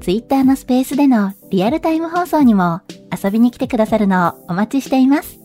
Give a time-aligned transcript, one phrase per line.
[0.00, 2.80] Twitter のスペースでのリアルタイム放送にも
[3.22, 5.38] 遊びに来てくださるのをお待ちしています。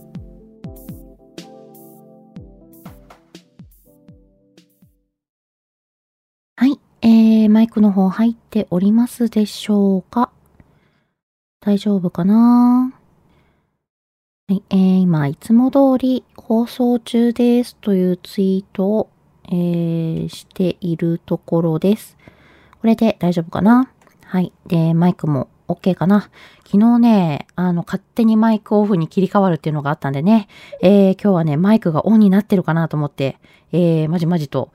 [6.55, 10.31] はい、えー、マイクの方入っておりますでしょうか？
[11.59, 12.93] 大丈夫かな？
[14.47, 19.09] はい、えー、今、いつも通り放送中ですというツイートを、
[19.49, 22.15] えー、しているところです。
[22.79, 23.91] これで大丈夫かな？
[24.35, 24.51] はい。
[24.67, 26.29] で、マイクも OK かな。
[26.65, 30.49] 昨日ね、あの、勝手にマイクオフに切り替わるっていうのがあったんでね、
[30.81, 33.37] えー、今日はね、マイクがオンになってるかなと思って、
[33.71, 34.73] えー、まじまじと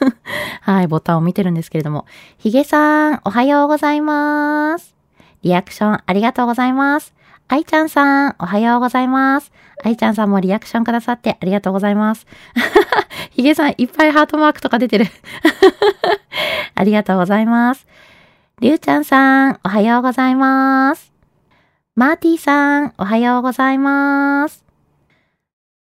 [0.60, 2.04] はい、ボタンを見てるんですけれども、
[2.36, 4.94] ヒゲさん、おはようございます。
[5.42, 7.14] リアクションありがとうございます。
[7.48, 9.50] アイちゃんさん、おはようございます。
[9.82, 12.26] アイちゃんさんもリアクションくださってありがとうございます。
[13.32, 15.06] ヒゲさん、いっぱいハートマークとか出てる
[16.76, 17.86] ありがとうございます。
[18.60, 21.14] りゅうちゃんさん、おはようございます。
[21.94, 24.66] マーティーさん、おはようございます。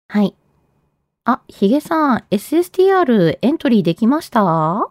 [0.08, 0.34] はい。
[1.25, 4.89] あ、ヒゲさん、SSTR エントリーできました？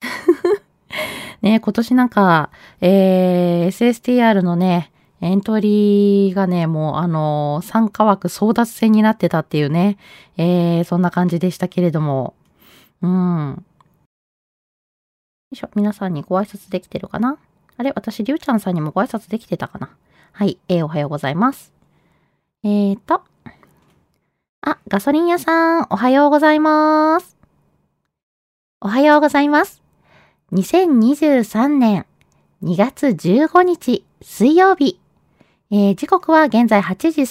[1.42, 2.48] ね、今年なんか、
[2.80, 4.90] えー、SSTR のね、
[5.20, 9.98] エントリーがね、もうあの、参加枠争奪戦になってたっていうね、
[10.38, 12.32] えー、そんな感じでしたけれども、
[13.02, 13.62] うん。
[15.50, 17.38] いしょ、皆さんにご挨拶できてるかな？
[17.78, 17.92] あれ？
[17.94, 19.90] 私、りゅうちゃんさんにもご挨拶できてたかな？
[20.32, 21.72] はい、えー、おはようございます。
[22.62, 23.22] えーと。
[24.60, 27.36] あ、ガソリン屋さん、おはようございます。
[28.80, 29.82] おはようございます。
[30.52, 32.04] 2023年
[32.62, 35.00] 2月15日水曜日。
[35.70, 37.22] えー、時刻は現在8時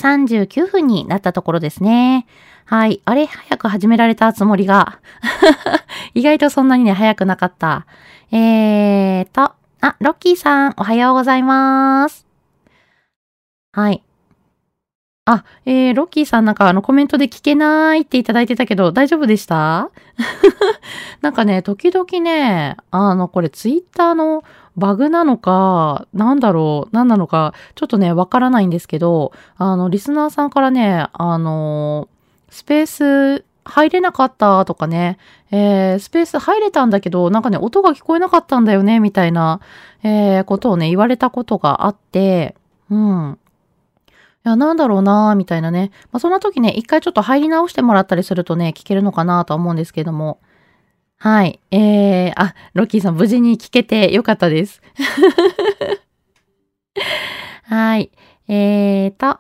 [0.45, 2.25] 39分になったところですね。
[2.69, 3.01] はい。
[3.05, 4.99] あれ、早く始められたつもりが。
[6.13, 7.85] 意外とそんなにね、早くなかった。
[8.29, 12.27] えーと、あ、ロッキーさん、おはようございます。
[13.71, 14.03] はい。
[15.23, 19.89] あ、えー、ロッキーさんなんかあのコメントで聞けないっていただいてたけど、大丈夫でした？
[21.21, 24.43] なんかね、時々ね、あの、これツイッターの
[24.75, 32.09] バグなのか、なんだろう、何なのか、ちょっとね、わからないんですけど、あの、リスナーさんからね、あの
[32.49, 35.17] スペース入れなかったとかね、
[35.51, 39.59] えー、スペース入れたんだけど、なんかね、音が聞こえなかったんだよね、みたいな、
[40.03, 42.55] えー、ことをね、言われたことがあって、
[42.89, 43.37] うん。
[44.09, 45.91] いや、なんだろうなみたいなね。
[46.11, 50.39] まあ、そんな時ね、一回ちょっと入り直してもらったりするとね、聞けるのかなと思うんですけども。
[51.19, 51.59] はい。
[51.71, 54.81] えー、あ、ロッキーさん無事に聞けてよかったです。
[57.63, 58.11] はい。
[58.47, 59.39] えーと、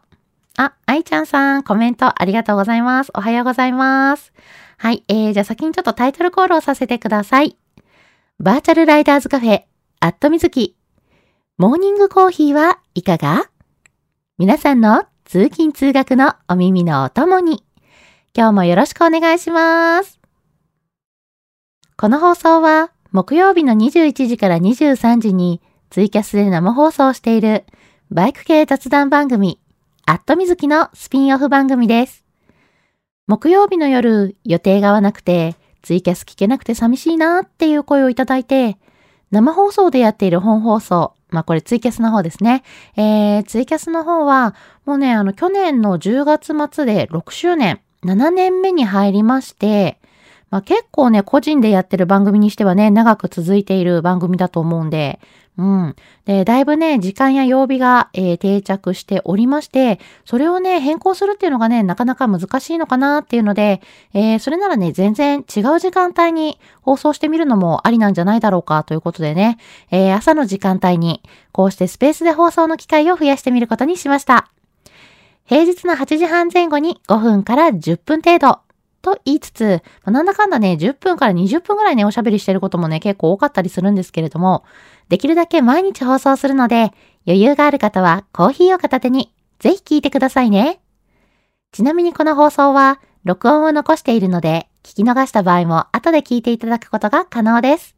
[0.57, 3.11] あ、愛ちゃんさん、コメントありがとうございます。
[3.15, 4.33] おはようございます。
[4.77, 7.55] はい、えー、じゃあ先にちょっとタイトルコールをさせてください。
[8.39, 9.61] バーチャルライダーズカフェ、
[9.99, 10.75] アットみずき。
[11.59, 13.49] モーニングコーヒーはいかが？
[14.39, 17.63] 皆さんの通勤通学のお耳のお供に、
[18.35, 20.19] 今日もよろしくお願いします。
[21.97, 27.65] この放送は、木曜日の21時から23時にツイキャスで生放送している
[28.09, 29.59] バイク系雑談番組
[30.09, 32.23] アットみずきのスピンオフ番組です。
[33.27, 38.77] 木曜日の夜、予定が合わなくて、ツイキャス聞けなくて寂しいなっていう声をいただいて、
[39.31, 42.63] 生放送でやっている本放送、まあこれツイキャスの方ですね。
[42.95, 44.55] えー、ツイキャスの方は、
[44.85, 49.99] もうね、あの去年の10月末で6周年、7年目に入りまして、
[50.49, 55.19] まあ、結構ね、個人でやってる番組にしてはね、長く続いている番組だと思うんで、
[55.57, 55.95] うん。
[56.25, 63.81] で、だいぶね、時間や曜日が、えー、定着しておりまして、それをね、変更するっていうのがね、なかなか難しいのかなっていうので、
[64.13, 69.57] えー、それならね、全然違う時間帯に放送してみるのもありなんじゃないだろうかということでね、
[69.89, 74.51] えー、朝の時間帯に、こうしてスペースで放送の機会を増やしてみることにしました。
[75.45, 78.59] 平日の8時半前後に5分から10分程度、
[79.07, 84.65] と言いつつ、なんだかんだね、10分から20分ぐらいね、おしゃべりしてることもね、結構多かったりするんですけれども、
[85.07, 86.91] できるだけ毎日放送するので、
[87.25, 90.81] 余裕がある方はコーヒーを片手に、ぜひ聞いてくださいね。
[91.71, 97.95] ちなみにこの放送は、録音を残しているので、聞き逃した場合も後で聞いていただくことが可能です。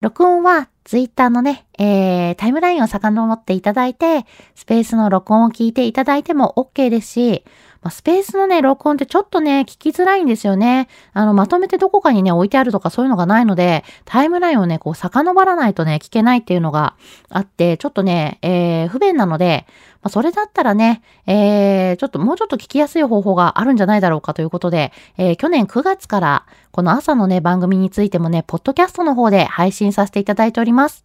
[0.00, 4.24] 録音はツイッターのね、えー、タイムラインを遡っていただいて、
[4.54, 7.44] スペースの録音を聞いていただいても OK ですし、
[7.86, 10.88] まあ、スペースのね、録音ってちょっとね、聞きづらいんですよね。
[11.12, 16.96] あの、まとめてどこかにね、置いてあるとかそういうのがないので、タイムラインをね、こう、遡らないとね、聞けないっていうのが
[17.28, 19.66] あって、ちょっとね、えー、不便なので、
[20.02, 31.04] まあ、それだったらね、えー、ちょっともうちょっと聞きやすい方法があるんじゃないだろうかということで、えー、去年9月から、この朝のね、番組についてもね、ポッドキャストの方で配信させていただいております。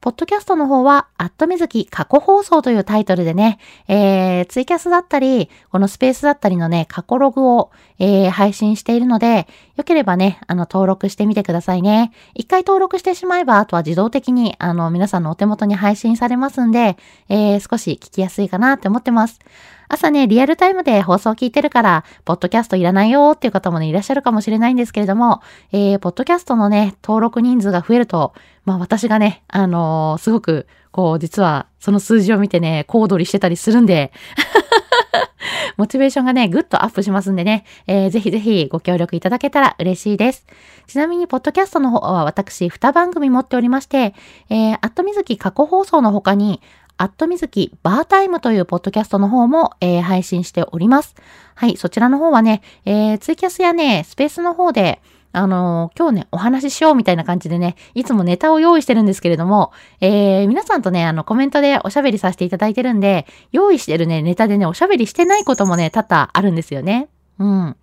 [0.00, 3.58] ポッドキャストの方は、アットみずき過去放送というタイトルでね、
[3.88, 12.12] えー、ツイキャスだったり、このスペースだったりのね、過去ログを、えー、配信しているので、よければね、あの、登録してみてくださいね。
[12.34, 16.96] 一回登録してしまえば、あとは自動的に、あの、皆さんのお手元に配信されますんで、
[17.28, 19.40] えー、少し聞きやすいかなって思ってます。
[19.88, 25.42] 朝ね、リアルタイムで放送を聞いてるから、ポッドキャストいらないよっていう方もね、いらっしゃるかもしれないんですけれども、
[25.72, 28.34] えー、ポッドキャストのね、登録人数が増えると、
[28.64, 34.12] まあ私がね、あのー、すごく、こう、実は、その数字を見てね、小躍りしてたりするんで、
[35.76, 40.46] モチベーションがね、ぐっとアップしますんでね、えー、ぜひぜひご協力いただけたら嬉しいです。
[40.86, 44.14] ちなみに、ポッドキャストの方は私、2番組持っておりまして、
[44.48, 46.62] えー、アットみずき過去放送の他に、
[46.98, 51.14] アットみずきバータイムというポッドキャストの方も、えー、配信しております。
[51.54, 55.02] はい、そちらの方はね、えー、ツイキャスやね、スペースの方で、
[55.32, 67.08] あのー、今日ね、お話ししようみたいな感じでね、いつもネタを用意してるんですけれども、えー、皆さんとね、あの、コメントでおしゃべりさせていただいてるんで、用意してるね、ネタでね、おしゃべりしてないこともね、多々あるんですよね。
[67.38, 67.76] うん。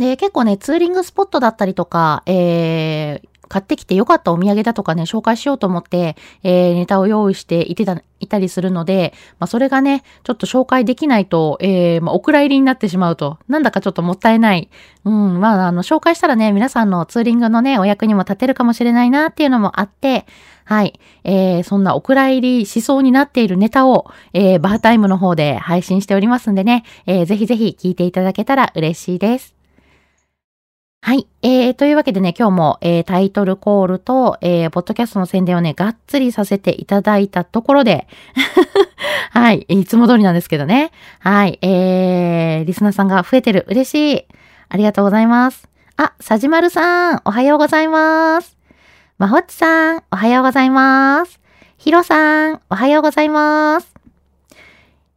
[0.00, 14.70] で、結構ね、ツーリングスポットだったりとか、えー、買ってきてよかったお土産だとかね、紹介しようと思って、えー、ネタを用意していてた、いたりするので、まあ、それがね、ちょっと紹介できないと、えー、まあ、お蔵入りになってしまうと、なんだかちょっともったいない。
[15.04, 20.26] うん、まあ、あの、紹介したらね、皆さんのツーリングのね、お役にも立てるかもしれないなっていうのもあって、
[20.64, 21.00] はい。
[21.24, 29.59] えー、そんなお蔵入りしそうになっているネタを、えー、バータイムの方で配信しておりますんでね、えー、ぜひぜひ聞いていただけたら嬉しいです。
[31.02, 31.26] はい。
[31.42, 38.06] えー、というわけでね、今日も、えー、タイトルコールと、えー、ポッドキャストの宣伝をね、がっつりさせていただいたところで、
[39.32, 39.64] はい。
[39.68, 40.92] いつも通りなんですけどね。
[41.20, 41.58] はい。
[41.62, 43.64] えー、リスナーさんが増えてる。
[43.68, 44.26] 嬉しい。
[44.68, 45.68] ありがとうございます。
[45.96, 48.58] あ、さじまるさん、おはようございます。
[49.18, 51.40] まほっちさん、おはようございます。
[51.78, 53.94] ひろさん、おはようございます。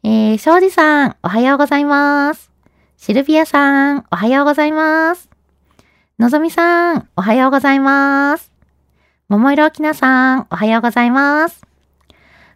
[0.03, 2.51] えー、しょうじさん、おはようございます。
[2.97, 5.32] シルビアさん、おはようございます。
[6.23, 8.49] のぞみさん、おはようございます。
[9.27, 11.65] 桃色きなさん、おはようございます。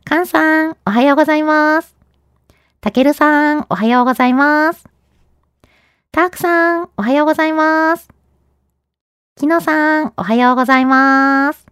[0.06, 1.94] かんさん、おはようございます。
[2.80, 4.88] たけるさん、おはようございます。
[6.14, 8.08] たーくさん、おはようございます。
[9.36, 11.66] きのさん、おはようございます。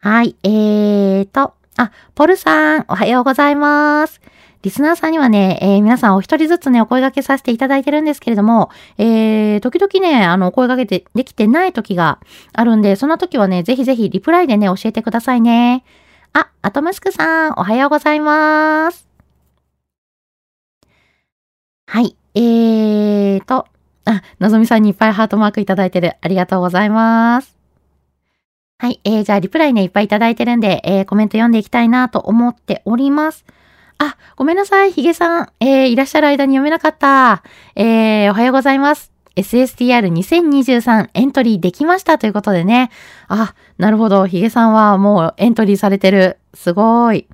[0.00, 4.20] はい、えーと、あ、ポルさん、おはようございます。
[4.64, 12.18] リスナーさんにはね、えー、皆さんお一人ずつね、お声掛けさせていただいてるんですけれども、えー、時々ね、あの、お声掛けてできてない時が
[12.54, 15.84] あるんで、そんな時はね、ぜひぜひリプライでね、教えてくださいね。
[16.32, 19.06] あ、アトムスクさん、おはようございます。
[21.86, 23.66] はい、えーと、
[24.06, 26.16] あ、のぞみさんにいっぱいハートマークいただいてる。
[26.22, 27.54] ありがとうございます。
[28.78, 33.44] はい、えー、じゃあリプライね、いっぱいいただいてるんで、えー、コメント読んでいきたいなと思っております。
[33.98, 35.52] あ、ごめんなさい、ヒゲさん。
[35.60, 37.42] えー、いらっしゃる間に読めなかった。
[37.76, 39.12] えー、おはようございます。
[39.36, 42.90] SSTR2023 エントリーできましたということでね。
[43.28, 44.26] あ、なるほど。
[44.26, 46.38] ヒゲさんはもうエントリーされてる。
[46.54, 47.26] すごい。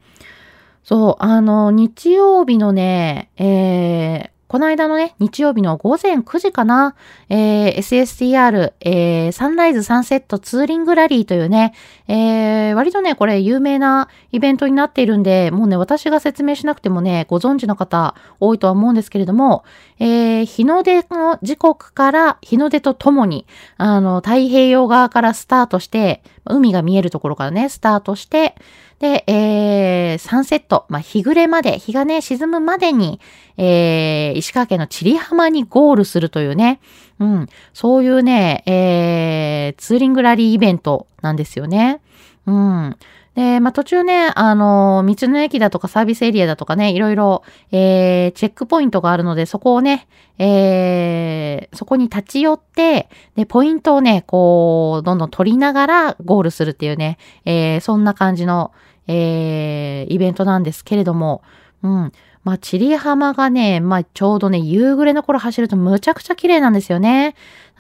[0.83, 6.97] そう、あの、日曜日のね、えー、この間のね、日曜日の午前9時かな、
[7.29, 11.73] えー、SSTR、えー、サンライズサンセットツーリングラリーというね、
[12.09, 19.63] えー、割とね、これ有名なイベントになっているんで、もうね、私が説明しなくてもね、ご存知の方多いとは思うんですけれども、
[20.01, 28.55] えー、日の出の時刻から日の出とともに、あの、太平洋側からスタートして、海が見えるところからね、スタートして、
[28.99, 33.21] で、えー、サンセット、まあ、日暮れまで、日がね、沈むまでに、
[33.57, 36.81] えー、石川県の千里浜にゴールするというね、
[37.19, 42.01] うん、そういうね、えー、ツーリングラリーイベントなんですよね。
[42.47, 42.97] うん。
[43.41, 47.43] で、まあ、途中ね、あの、道の駅だとかサービスエリアだとかね、いろいろ、
[47.73, 57.17] えー、チェックポイントがあるので、そこをね、えー、そこに立ち寄って、で、ポイントをね、こう、どんどん取りながらゴールするっていうね、
[57.47, 58.73] えー、そんな感じの、
[59.07, 61.43] えー、イベントなんですけれども、
[61.83, 62.13] うん。
[62.45, 67.35] まあ、チリ浜がね、まあ、ちょうどね、夕暮れの頃走るとむちゃくちゃ綺麗なんですよね。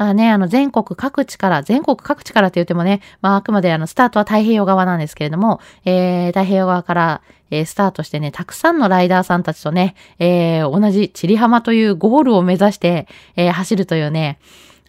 [0.06, 14.38] だね、あの、全国各地から、全国各地からって言ってもね、まあ、あくまであの、スタートは太平洋側なんですけれども、えー、太平洋側から、えー、スタートしてね、たくさんのライダーさんたちとね、えー、同じチリ浜というゴールを目指して、えー、走るというね、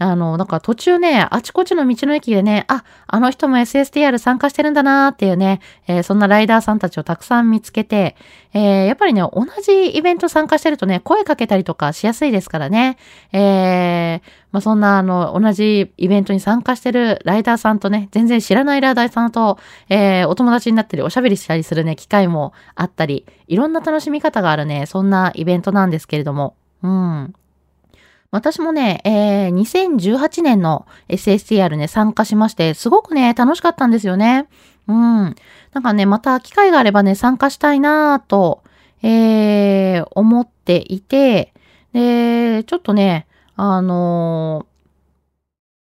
[0.02, 8.16] あの、なんか途中ね、あちこちの道の駅でね、あ、あの人も SSTR 参加してるんだなーっていうね、えー、そんなライダーさんたちをたくさん見つけて、
[8.54, 12.98] えー、やっぱりね、同じイベント参加してるとね、声かけたりとかしやすいですからね、
[13.32, 27.34] えー、まあ、そんなあの、同じイベントに参加してるライダーさんとね、全然知らないライダーさんと、えー、お友達になったり、おしゃべりしたりするね、機会もあったり、いろんな楽しみ方があるね、そんなイベントなんですけれども、うん。
[28.32, 34.48] 私もね、えー、2018年の SSTR ね、参加しまして、すごくね、楽しかったんですよね。
[34.88, 35.36] うん。
[35.74, 38.64] なんかね、また機会があればね、参加したいなぁと、
[39.04, 41.54] えー、思っていて、
[41.92, 44.66] で、ちょっとね、あの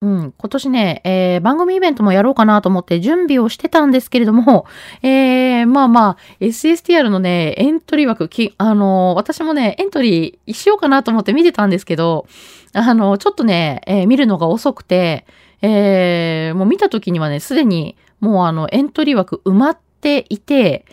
[0.03, 4.65] うん、今年ね、えー、番組イベントもやろうかなと思って準備をしてたんですけれども、
[5.03, 12.25] えー、まあまあ、SSTR のね、エントリー枠、き、あのー、私もね、エントリーしようかなと思って見てたんですけど、
[12.73, 15.27] あのー、ちょっとね、えー、見るのが遅くて、
[15.61, 20.83] えー、もう見た時にはね、すでに、もうあの、エントリー枠埋まっていて、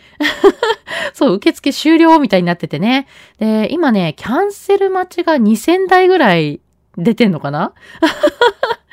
[1.13, 3.07] そう、受付終了みたいになっててね。
[3.39, 6.61] で、今ね、キャンセル待ちが2000台ぐらい
[6.95, 7.73] 出てんのかな？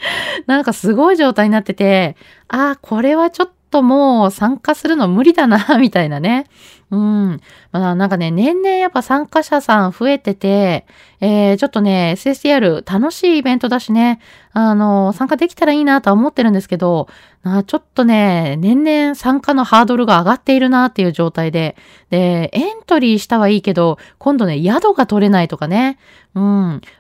[0.47, 2.17] なんかすごい状態になってて、
[2.49, 6.47] ああ、これはちょっともう参加するの無理だな、みたいなね。
[6.91, 7.41] うん。
[7.79, 10.87] まあなんかね、年々やっぱ参加者さん増えてて、
[11.21, 14.21] えー、ちょっとね、SSTR 楽しいイベントだしね、
[14.53, 17.09] あの、参加できたらいいなとは思ってるんですけど、
[17.43, 21.77] あちょっとね、年々参加のハードルが上がっているなっていう状態で、
[22.11, 25.99] で、エントリーしたはいいけど、今度ね、宿が取れないとかね、
[26.35, 26.43] うん。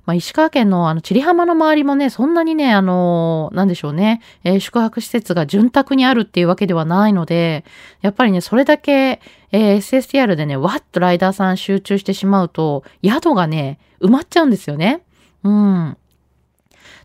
[0.07, 7.65] まあ、石川県のあの、千里浜の周りもね、そんなにね、あの、なんでしょうね、えー、宿泊施設が潤沢にあるっていうわけではないので、
[8.01, 9.21] やっぱりね、それだけ、
[9.53, 15.03] えー、SSTR でね、わっとライダーさん集中してしまうと、宿がね、埋まっちゃうんですよね。
[15.43, 15.97] うん。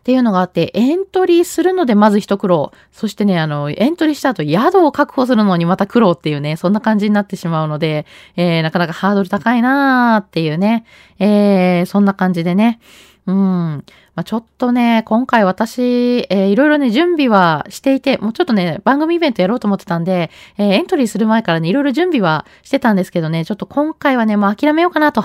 [0.02, 2.72] っていうのがあって、エントリーするのでまず一苦労。
[2.90, 8.04] そしてね、あの、エントリーした後、宿を確保するのにまた苦労っていうね、そんな感じになってしまうので、
[8.34, 10.84] えー、なかなかハードル高いなーっていうね、
[11.20, 12.80] えー、そんな感じでね。
[13.26, 13.84] うん。
[14.14, 25.24] まあ、ちょっとね、今回私、えー、いろいろね、準備はしていて、もうちょっとね、番組イベントやろうと思ってたんで、えー、エントリーする前からね、いろいろ準備はしてたんですけどね、ちょっと今回はね、もう諦めようかなと。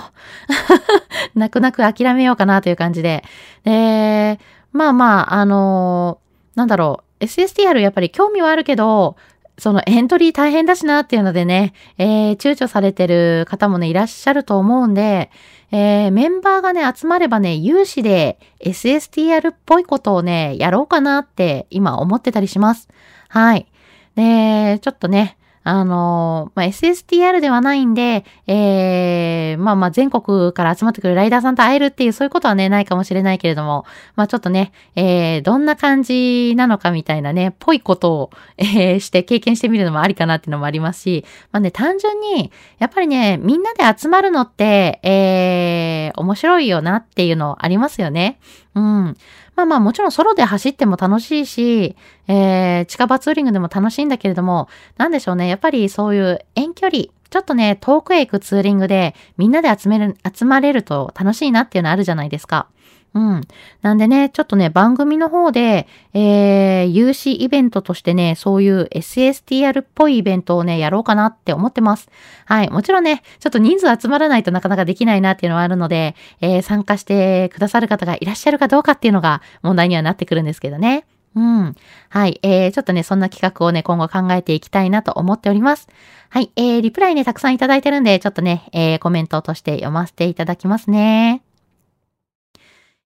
[1.34, 3.24] 泣く泣く諦めようかなという感じで。
[3.64, 4.40] で、
[4.72, 9.16] まあまあ、あのー、なんだろう、SSTR やっぱり興味はあるけど、
[9.58, 15.30] そのエントリー大変だしなっていうのでね、えー、躊躇されてる方もね、いらっしゃると思うんで、
[15.70, 22.88] えー、メンバーがね、集まればね、有志で SSTR っぽいことをね、やろうかなって今思ってたりします。
[23.28, 23.66] はい。
[24.14, 25.37] で、ちょっとね、
[25.68, 33.84] あの、まあ、SSTR ではないんで、えー、まあまあ全国から集まってくるライダーさんと会えるっていうそういうことはね、ないかもしれないけれども、
[34.16, 48.38] まあちょっとね、えー、どんな感じなのかみたいなね、ぽいことを、えー、して経験してみるのもありかなっていうのもありますし、まあね、単純に、やっぱりね、みんなで集まるのって、えー、面白いよなっていうのありますよね。
[48.78, 49.16] うん。
[49.56, 51.96] まあまあもちろんソロで走っても楽しいし、
[52.28, 55.48] えー、近場ツーリングでも楽しいんだけれども、なんでしょうね。
[55.48, 62.68] やっぱりそういう遠距離、ちょっとね、遠くへ行くツーリングでみんなで集める、集まれると楽しいなっていうのあるじゃないですか。
[63.14, 63.40] うん。
[63.82, 72.10] なんでね、ちょっとね、番組の方で、えー、有志イベントとしてね、そういう SSTR っぽいイベントをね、やろうかなって思ってます。
[72.44, 72.70] はい。
[72.70, 81.06] もちろんね、ちょっと人数集まらないとなかなかできないなっていうのはあるので、えー、参加してくださる方がいらっしゃるかどうかっていうのが問題にはなってくるんですけどね。
[81.34, 81.74] うん。
[82.08, 82.40] はい。
[82.42, 85.88] えー、ちょっとね、そんな企画をね、今後考えていきたいなと思っております。
[86.30, 86.50] はい。
[86.56, 91.42] えー、リプライね、たくさんいただいてるんで、ちょっとね、えー、コメントとして読ませていただきますね。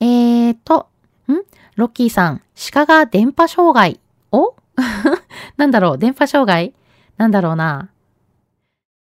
[0.01, 0.89] えーと、
[1.29, 1.33] ん？
[1.77, 3.99] ロッキーさん、鹿が電波障害。
[4.31, 4.55] お
[5.57, 5.99] なんだろう？
[5.99, 6.75] 電波障害？
[7.17, 7.89] なんだろうな？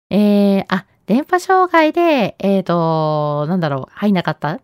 [0.10, 3.92] えー、あ、電波障害で、えーと、なんだろう？
[3.94, 4.54] 入んなかった？
[4.54, 4.62] っ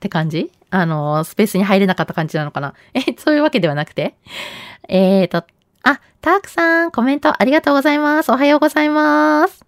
[0.00, 0.50] て感じ？
[0.70, 2.74] あの、スペースに入れなかった感じなのかな？
[2.94, 4.14] え、そういうわけではなくて？
[4.88, 5.44] えーと、
[5.82, 8.32] あ、タークさん、コメントありがとうございます。
[8.32, 9.64] おはようございます。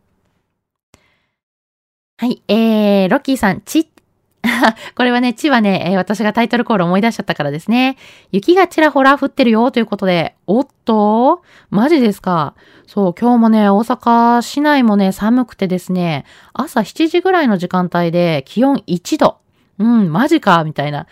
[2.19, 3.89] はい、えー、ロッキーさん、ち
[4.97, 7.97] これはね、地はね、えー、私がタイトルコール思い出しちゃったからですね。
[8.33, 11.43] 雪がちらほら降ってるよということで、おっと？
[11.71, 12.55] マジですか？
[12.87, 19.37] そう、今日もね、大阪市内もね、寒くてですね、朝7時ぐらいの時間帯で気温1度。
[19.79, 21.07] うん、マジかみたいな。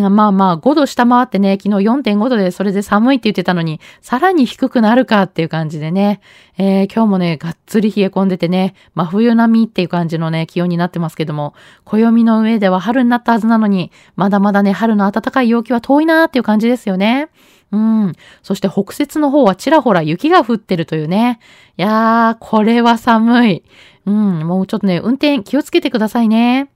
[0.00, 6.22] まあまあ、5度下回ってね、昨日4.5度でそれで寒いって言ってたのに、さらに低くなるかっていう感じでね、
[6.56, 11.52] えー、今日もね、がっつり冷え込んでてね、真冬並みっていう感じのね、気温になってますけども、
[11.84, 17.28] 暦の上では春になったはずなのに、まだまだね、春の暖かい陽気は遠いなーっていう感じですよね。
[17.70, 18.12] うん。
[18.42, 21.38] そして北節の方はちらほら雪が降ってるというね。
[21.76, 23.62] いやー、これは寒い。
[24.06, 26.70] うん、もうちょっとね、運転気をつけてくださいね。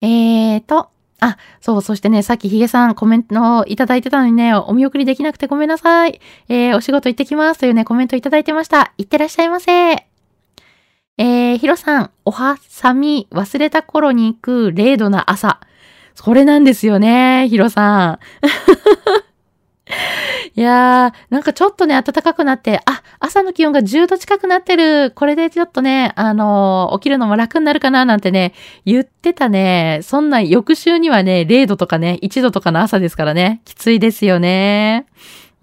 [0.00, 0.90] えーと、
[1.24, 6.20] あ、そう、そしてね、さっきヒゲさんコメントをいただいてたのにね、お見送りできなくてごめんなさい。
[6.48, 8.92] えー、お仕事行ってきますというね、コメントいただいてました。
[8.98, 9.92] いってらっしゃいませ。
[9.92, 15.60] えー、ヒロさん、おはさみ、忘れた頃に行く0度な朝。
[16.16, 18.18] それなんですよね、ヒロさん。
[20.54, 25.10] いやー、なんかちょっとね、暖かくなって、あ、朝の気温が10度近くなってる。
[25.12, 28.52] これでちょっとね、あのー、起きるのも楽になるかななんてね、
[28.84, 30.00] 言ってたね。
[30.02, 35.06] そんな翌週にはね、0度とかね、1度とかの朝ですからね、きついですよね。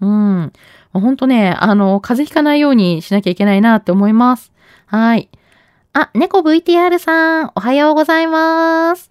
[0.00, 0.52] うん。
[0.92, 4.50] ほんとね、あの、風邪ひかないようにしなきゃいけないなって思います。
[4.86, 5.28] はい。
[5.92, 9.10] あ、猫 VTR さん、おはようございます。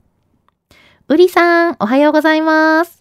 [1.08, 2.99] うりさん、おはようございます。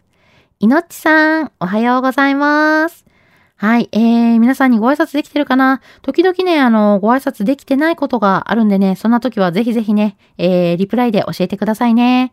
[0.61, 3.07] いのっちさん、おはようございます。
[3.55, 5.81] はい、えー、皆さんにご挨拶できてるかな？
[6.03, 12.33] 時々ね、あの、ご挨拶できてないことがあるんでね、そんな時はぜひぜひね、えー、リプライで教えてくださいね。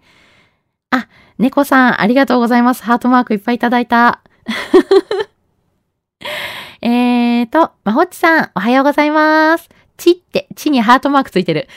[0.89, 2.81] あ、猫さん、ありがとうございます。
[2.81, 4.21] ハートマークいっぱいいただいた。
[6.81, 9.69] えーと、まほっちさん、おはようございます。
[9.97, 11.67] ちって、ちにハートマークついてる。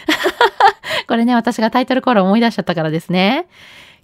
[1.09, 3.49] これね、私がタイトルコール思い出しちゃったからですね。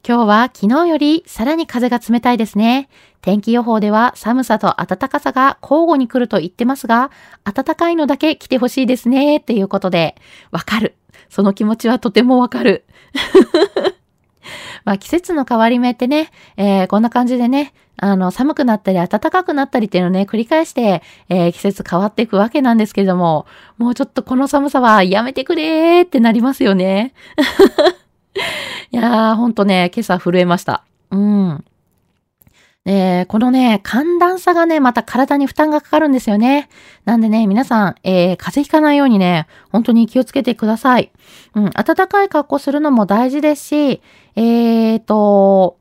[0.07, 2.91] 今日は昨日よりさらに風が冷たいですね。
[3.23, 7.11] 天気予報では寒さと暖かさが交互に来ると言ってますが、
[7.43, 9.39] 暖かいのだけ来てほしいですね。
[9.39, 10.15] っていうことで、
[10.51, 10.95] わかる。
[11.31, 12.85] その気持ちはとてもわかる。
[14.85, 23.47] まあ季節の変わり目ってね、えー、こんな感じでね、あの、寒くなったり暖かくなったりっていうのをね、繰り返して、えー、季節変わっていくわけなんですけれども、
[23.79, 27.15] もうちょっとこの寒さはやめてくれーってなりますよね。
[28.91, 30.85] いやー、ほんとね、今朝震えました。
[31.11, 31.65] うん。
[32.87, 36.69] えこのね、寒暖差がね、また体に負担がかかるんですよね。
[37.07, 41.11] なんでね、皆さん、えー、風邪ひかないようにね、本当に気をつけてください。
[41.55, 44.03] うん、暖かい格好するのも大事ですし、
[44.37, 45.79] えーと、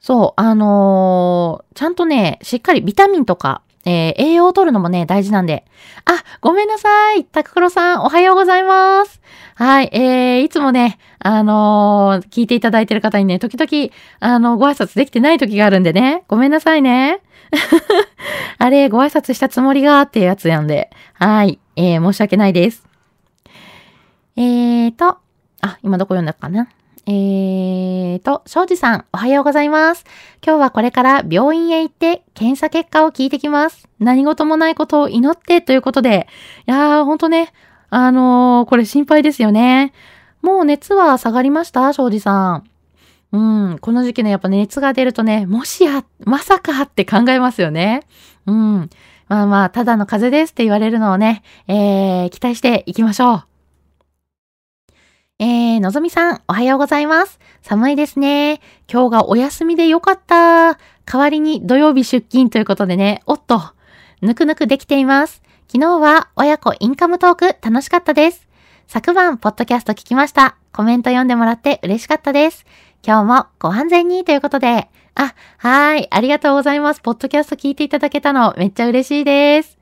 [0.00, 5.64] そう、あのー、ちゃんとね、しっかりビタミンとか、えー、栄養を取るのもね、大事なんで。
[6.04, 7.24] あ、ごめんなさい。
[7.24, 9.22] タククロさん、おはようございます。
[9.54, 17.20] はい、えー、いつもね、あのー、聞いていただいてる方にね、時々、あの、ご挨拶できてない時があるんでね、ごめんなさいね。
[18.58, 22.86] あれ、ご挨拶したつもりがっていうやつなんで、はい、えー、申し訳ないです。
[24.36, 25.16] えーと、
[25.62, 26.68] あ、今どこ読んだかな。
[27.10, 30.04] えーと、庄司さん、おはようございます。
[30.46, 33.88] 今日はこれから病院へ行って検査結果を聞いてきます。
[33.98, 36.28] 何事もないことを祈ってということで、
[36.66, 37.50] いやー、ほんとね、
[37.88, 39.94] あのー、これ心配ですよね。
[40.42, 41.94] もう熱は下がりました？
[41.94, 42.64] 庄司さん。
[43.32, 43.38] う
[43.72, 48.02] ん、この時期ね、やっぱ熱が出るとね、もしや、まさかって考えますよね。
[48.44, 48.90] うん。
[49.28, 53.44] まあまあ、ただの風邪ですって言われるのをね、えー、期待していきましょう。
[55.40, 57.38] えー、のぞみさん、おはようございます。
[57.62, 58.60] 寒いですね。
[58.92, 60.80] 今日がお休みでよかった。
[61.06, 63.62] 代わりに土曜日出勤ということでね、おっと、
[64.20, 65.40] ぬくぬくできています。
[65.68, 68.48] 昨日は親子インカムトーク楽しかったです。
[68.88, 70.56] 昨晩、ポッドキャスト聞きました。
[70.72, 72.66] コメント読んでもらって嬉しかったです。
[73.06, 77.00] 今日もご安全にということで、あ、はい、ありがとうございます。
[77.00, 79.77] ポッドキャスト聞いていただけたのめっちゃ嬉しいです。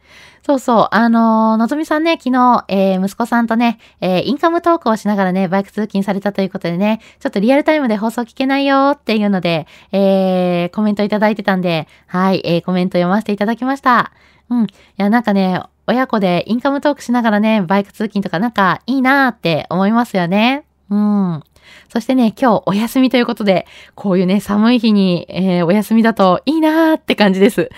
[0.46, 14.12] そうそう、あのー、のぞみさんね、昨日、えー、息子さんとね、えー、インカムトークをしながらね、バイク通勤されたということでね、ちょっとリアルタイムで放送聞けないよっていうので、えー、コメントいただいてたんで、はい、えー、コメント読ませていただきました。
[14.48, 14.64] うん。
[14.66, 20.62] いや、なんかね、親子でインカムトークしながらね、バイク通勤とかなんかいいなーって思いますよね。
[20.90, 21.42] うん。
[21.88, 27.68] そしてね、今日お休みということで、こういうね、寒い日に、えー、お休みだといいなーって感じです。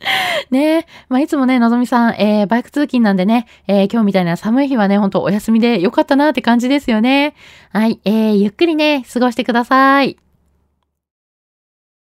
[0.50, 7.34] ねえまあ、いつもね、のぞみさん、えー、バイク通勤なんでね、えー、今日みたいな寒い日はね、ほんとお休みでよかったなって感じですよね。
[7.72, 10.16] はい、えー、ゆっくりね、過ごしてください。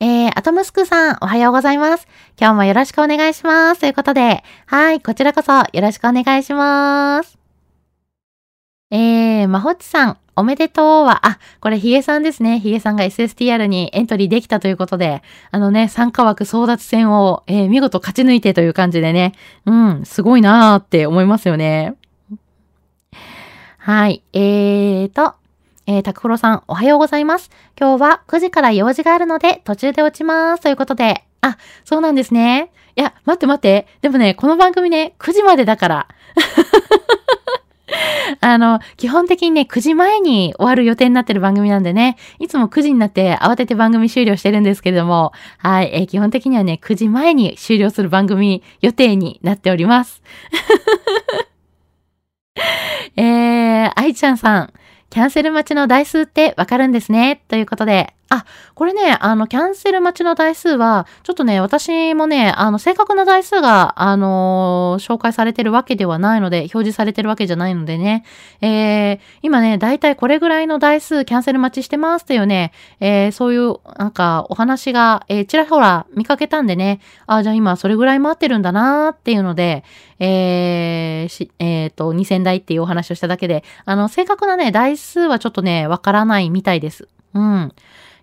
[0.00, 2.06] えー、アトムスクさん、おはようございます。
[2.38, 3.80] 今日もよろしくお願いします。
[3.80, 7.38] ということで、はい、こちらこそよろしくお願いします。
[8.90, 12.60] えー、まほっちさん、おめでとうは、あ、これヒゲさんですね。
[12.60, 19.32] ヒゲさんが SSTR にエントリーできたということで、あのね、参加枠争奪戦を、えー、見事勝ち抜いてという感じでね、
[19.66, 21.96] うん、すごいなーって思いますよね。
[23.78, 25.34] はい、えーと、
[25.88, 27.50] えー、タクフロさん、おはようございます。
[27.76, 30.62] 今日は9時から用事があるので、途中で落ちます。
[30.62, 32.70] ということで、あ、そうなんですね。
[32.94, 33.88] いや、待って待って。
[34.02, 36.08] でもね、この番組ね、9時までだから。
[38.40, 50.22] あの、基本的にね、9時前に終わる予定になってる番組なんでね、いつも9時になって慌てて番組終了してるんですけれども、はい、えー、基本的にはね、9時前に終了する番組予定になっております。
[53.16, 54.72] えー、愛ちゃんさん、
[55.10, 57.42] キャンセル待ちの台数ってわかるんですね。
[57.48, 68.24] ということで、あ、これね、あの、キャンセル待ちの台数は、ちょっとね、私もね、あの、正確な台数が、あのー、紹介されてるわけではないので、表示されてるわけじゃないのでね、
[68.60, 79.84] えー、今ね、だいたいこれぐらいの台数キャンセル待ちしてますというね、えー、そういう、なんか、お話が、えー、ちらほら見かけたんでね、あ、じゃあ今それぐらい待ってるんだなーっていうので、
[80.18, 87.08] えー、し、えっ、ー、と、2000台っていうお話をしただけで、あの、正確なね、台数はちょっとね、わからないみたいです。
[87.34, 87.72] うん。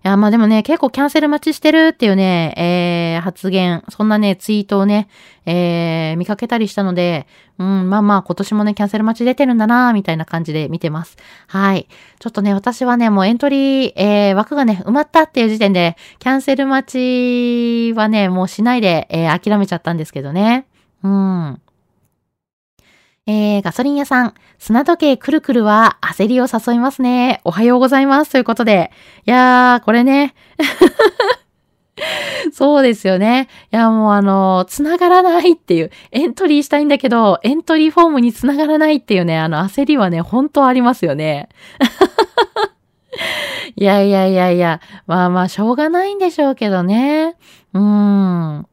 [0.06, 5.08] いや、まあでもね、結構キャンセル待ちしてるっていうね、えー、発言、そんなね、ツイートをね、
[5.48, 7.26] えー、見かけたりしたので、
[7.58, 11.18] うん、まあまあ今年もね、キャンセル待ち出てるんだなみたいな感じで見てます。
[11.48, 11.88] はい。
[12.20, 20.68] ちょっとね、私はね、もうエントリー、えー、枠がね、埋まったっていう時点で、キャンセル待ちはね、もうしないで、えー、諦めちゃったんですけどね。
[21.02, 21.60] うん。
[23.28, 27.42] えー、ガソリン屋さん、砂時計くるくるは焦りを誘いますね。
[27.44, 28.32] おはようございます。
[28.32, 28.92] ということで。
[29.26, 30.36] いやー、これね。
[32.54, 33.48] そうですよね。
[33.72, 41.50] いや、もうあの、繋がらないっていう、エントリーしたいんだけど、エントリーフォームに繋がらないっていうね、あの焦りはね、本当ありますよね。
[43.76, 47.36] いやいやいやいや、まあまあ、しょうがないんでしょうけどね。
[47.74, 48.68] うーん。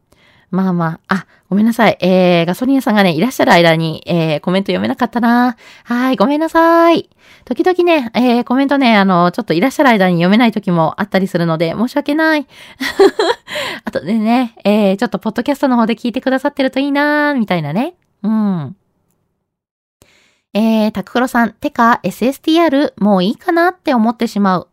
[0.52, 1.96] まあまあ、あ、ごめんなさい。
[2.00, 5.56] えー、ガソリン屋さんがね、いらっしゃる間に、えー、コメント読めなかったな。
[5.84, 7.08] はい、ごめんなさい。
[7.46, 12.46] 時々ね、えー、コメントね、あの、ちょっといらっしゃる間に読めない時もあったりするので、申し訳ない。
[13.86, 17.94] あとでね、えー、ちょっとポッドキャストの方で聞いてくださってるといいなみたいなね。
[18.22, 18.76] うん。
[20.52, 24.68] えー、タククロさん、てか、SSTR もういいかなって思ってしまう。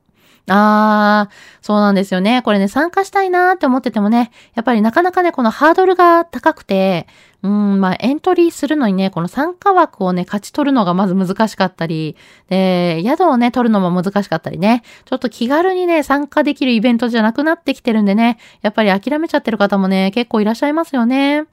[0.51, 1.31] ああ、
[1.62, 2.41] そうなんですよね。
[2.41, 7.07] これね、参加したいなーって思っててもね、やっぱりなかなかね、このハードルが高くて、
[7.41, 12.17] うん、まあ、エントリーするのにね、この参加枠をね、勝ち取るのがまず難しかったり、
[12.49, 21.45] で、宿をね、取るのも難しかったりね、ちょっと気軽にね、参加できるイベントじゃなくなってきてるんでね、やっぱり諦めちゃってる方もね、結構いらっしゃいますよね。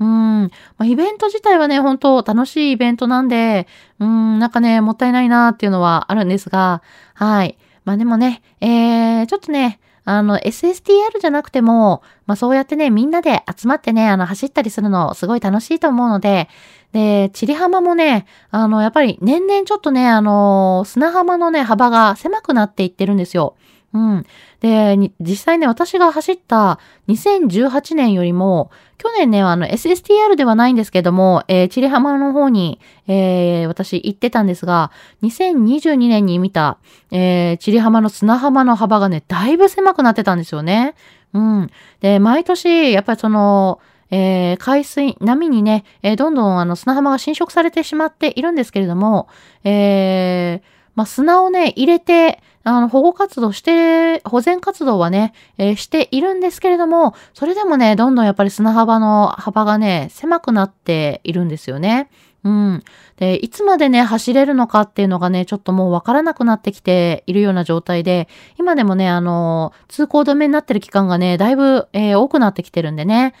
[0.00, 0.42] うん。
[0.44, 3.66] まあ、イベント自体はね、本当楽しいイベントなんで、
[3.98, 6.82] うん、なんかね、もったいないなーっていうのはあるんですが、
[7.14, 7.58] はい。
[7.84, 16.48] まあでもね、えー、ちょっとね、あの、SSTR じゃなくても、まあそうやってね、みんなで集まってね、あの、走ったりするのすごい楽しいと思うので、
[16.92, 23.56] で、チリ浜もね、あの、やっぱり年々ちょっとね、あの、砂浜のね、幅が狭くなっていってるんですよ。
[23.94, 24.26] うん。
[24.60, 34.90] で、実際ね、私が走った2018年よりも、去年ね、あの、SSTR ではないんですけども、えー、チリ浜の方に、えー、私行ってたんですが、
[35.22, 36.78] 2022年に見た、
[37.12, 40.96] えー、チリ浜の砂浜の幅がね、だいぶ狭くなってたんですよね。
[41.32, 41.70] うん。
[42.00, 43.78] で、毎年、やっぱりその、
[44.10, 49.28] えー、海水、波にね、えー、どんどんあの砂浜が侵食されてしまっているんですけれども、
[49.62, 62.08] えー、まあ、砂をね、入れて、あの、保護活動して、保全活動はね、えー、しているんですけれども、それでもね、どんどんやっぱり砂幅の幅がね、狭くなっているんですよね。
[62.42, 62.82] うん。
[63.16, 73.34] で、いつまでね、走れるのかっていうのがね、ちょっともうわからなくなってきているような状態で、今でもね、あの、通行止めになってる期間がね、だいぶ、えー、多くなってきてるんでね。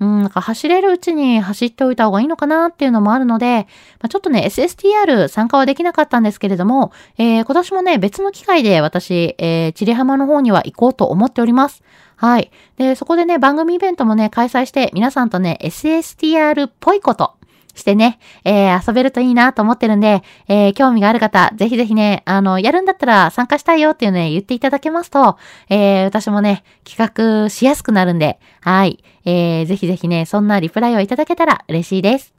[0.00, 3.66] うん、なんか走れるうちに走っておいた方がいいのかなっていうのもあるので、
[4.00, 11.82] まあ、ちょっとね、SSTR 参加はできなかったんですけれども、えー、今年もね、別の機会で私、えー、チリハマの方には行こうと思っております。
[12.16, 12.50] はい。
[12.76, 17.34] で、そこでね、番組イベントもね、開催して、皆さんとね、SSTR っぽいこと、
[17.74, 25.36] してね、えー、遊べるといいなと思ってるんで、えー、興味がある方、ぜひぜひね、あの、やるんだったら参加したいよっていうね、言っていただけますと、
[25.68, 32.34] えー、私もね、企画しやすくなるんで、はい、えー、ぜひぜひね、そんなリプライをいただけたら嬉しいです。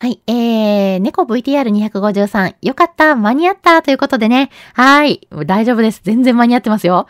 [0.00, 0.22] はい。
[0.28, 2.54] えー、猫 VTR253。
[2.62, 3.16] よかった。
[3.16, 4.48] 間に合ったということでね。
[4.74, 5.26] はい。
[5.44, 6.02] 大丈夫です。
[6.04, 7.08] 全然間に合ってますよ。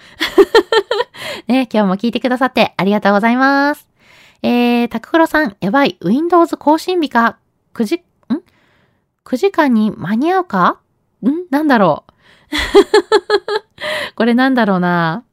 [1.49, 3.88] ね、今日も聞いてくださってありがとうございます。
[4.43, 5.99] えー、タククロさん、やばい。
[6.03, 7.39] Windows 更新日か
[7.75, 8.03] ?9 時、ん
[9.25, 10.81] ?9 時間に間に合うか？
[11.23, 11.47] ん？
[11.51, 12.13] なんだろう？
[14.15, 15.25] これなんだろうな？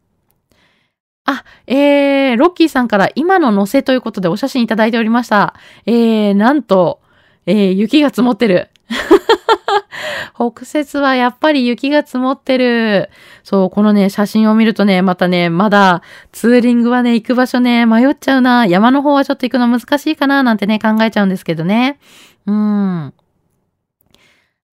[1.25, 5.55] あ、えー、ロッキーさんから今の載せということでお写真いただいておりました。
[5.85, 7.01] えー、なんと、
[7.45, 8.69] えー、雪が積もってる。
[10.33, 13.09] 北節はやっぱり雪が積もってる。
[13.43, 18.65] そう、このね、写真を見るとね、またね、まだツーリングはね、行く場所ね、迷っちゃうな。
[18.65, 21.99] 山の方はちょっと行くの難しいかな、なんてね、考えちゃうんですけどね。
[22.45, 23.13] うん。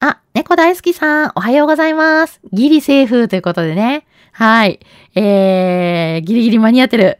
[0.00, 2.40] あ、猫大好きさん、おはようございます。
[2.52, 4.06] ギリセーフということでね。
[4.32, 4.80] はい。
[5.14, 7.18] えー、ギリギリ間に合ってる。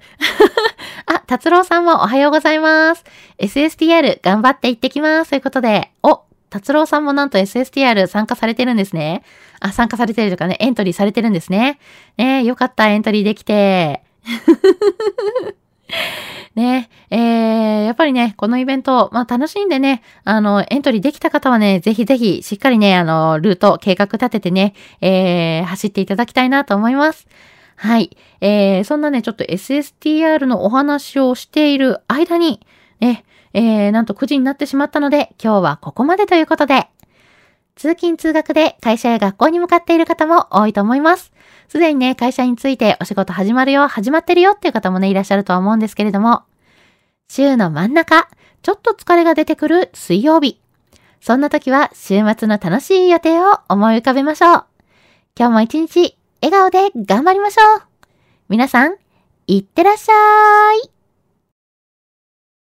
[1.07, 3.05] あ、達郎さんもおはようございます。
[3.39, 5.31] SSTR 頑張って行ってきます。
[5.31, 9.23] ということで、お、達郎さんもなんと SSTR 参加されてるんですね。
[9.59, 11.79] あ、参加されてるとかね、エントリーされてるんですね。
[12.19, 14.03] ねよかった、エントリーできて。
[16.55, 27.27] ねえー、やっぱりね、このイベント、まあ楽しんでね、あの、エントリーできた方はね、ぜひぜひ、しっかりね、あの、ルート、計画立ててね、えー、走っていただきたいなと思います。
[27.77, 28.15] はい。
[28.43, 32.61] えー、そんなね、ちょっと SSTR のお話をしている間に、
[33.01, 36.89] ね、えー、なんと9時になってしまったので、今日はここまでということで、
[37.75, 41.33] 通勤通学で会社や学校に向かっている方も多いと思います。
[41.69, 46.43] すでにね、会社についてお仕事始まるよ、始まってるよっていう方もね、いらっしゃるとは思うんですけれども、
[47.29, 48.29] 週の真ん中、
[48.63, 50.61] ちょっと疲れが出てくる水曜日。
[51.21, 54.65] そんな時は週末の楽しい予定を思い浮かべましょう。
[55.39, 57.83] 今日も一日笑顔で頑張りましょう。
[58.49, 58.97] 皆さん、
[59.47, 60.13] いってらっしゃ
[60.87, 60.92] い。